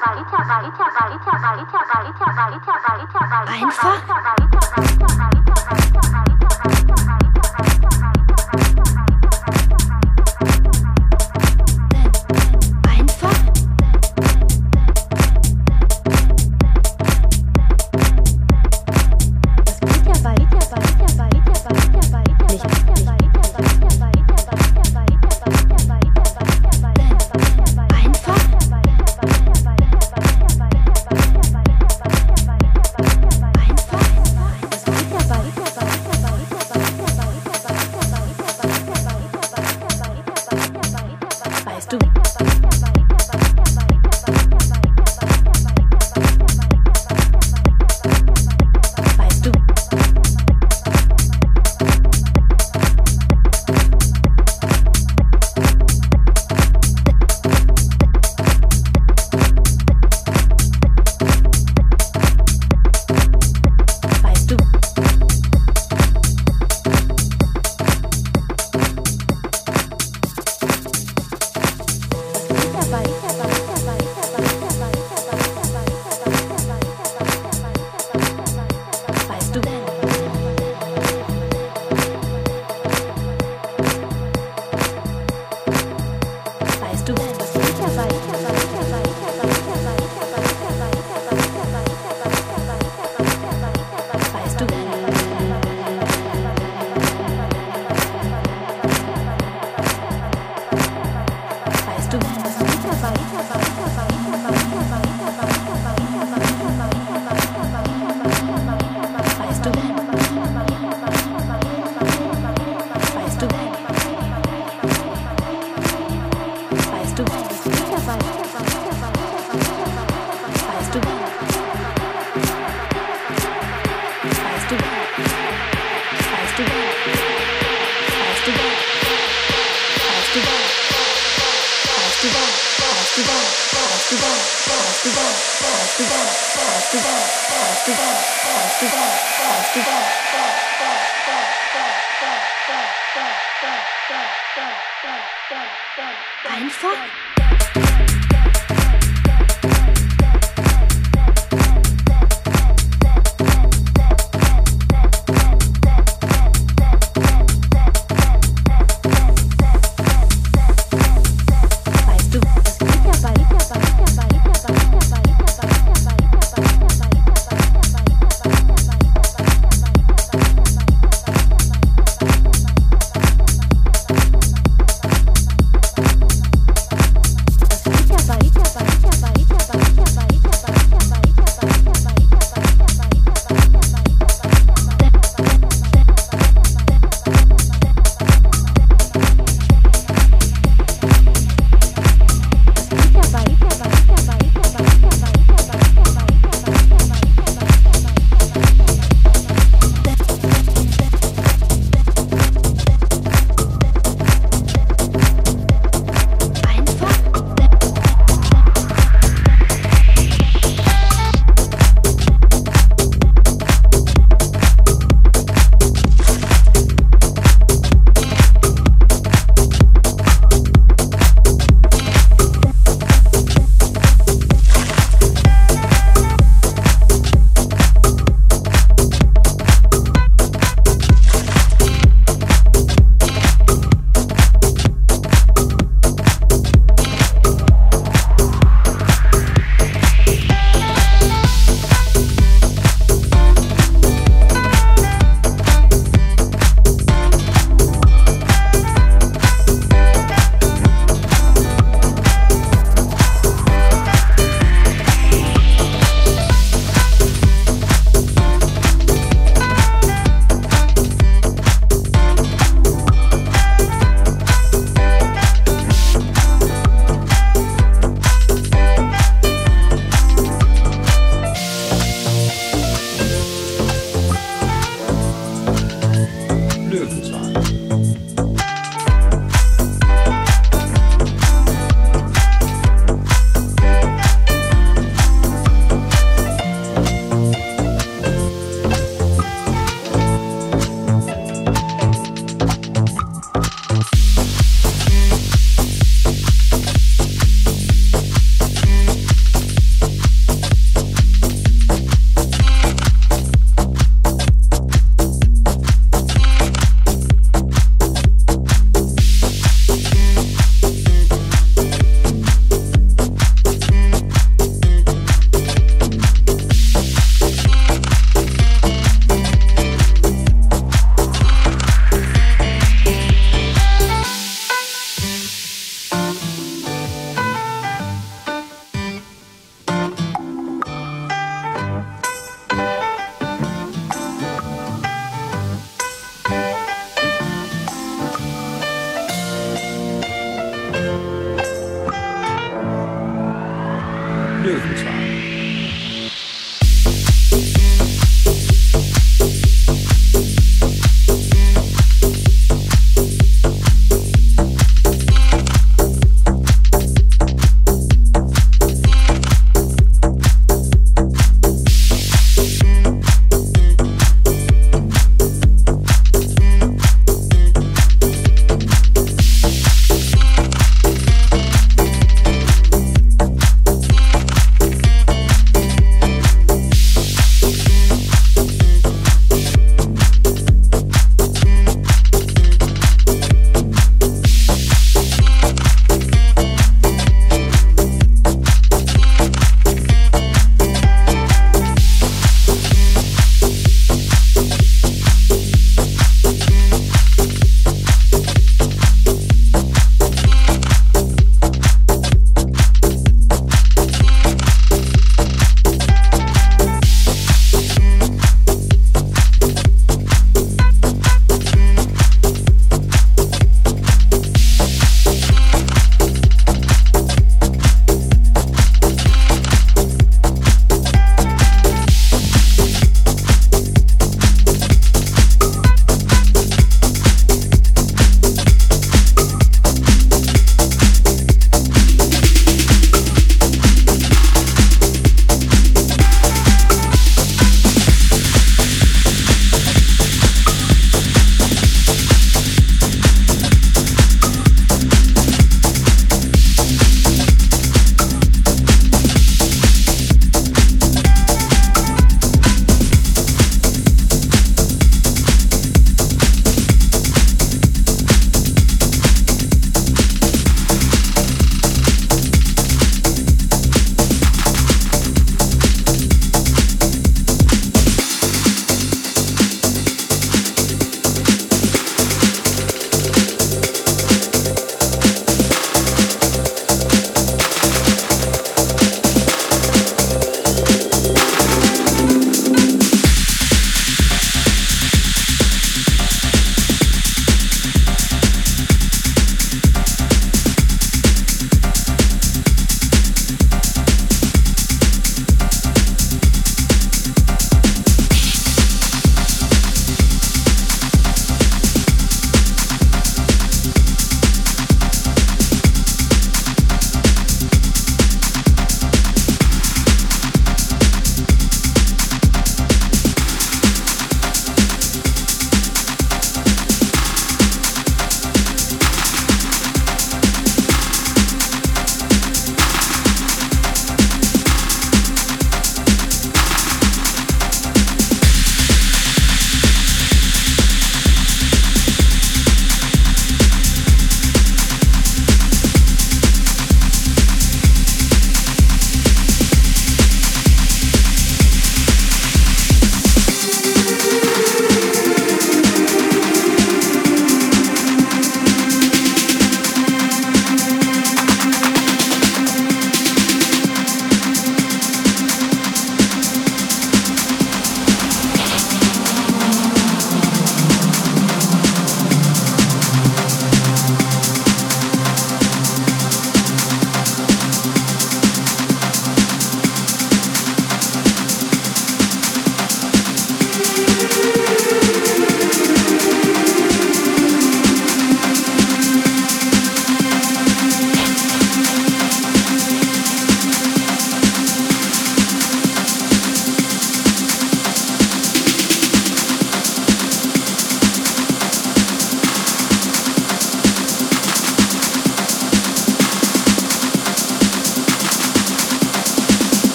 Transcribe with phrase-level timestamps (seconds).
[0.00, 0.32] 爱跳。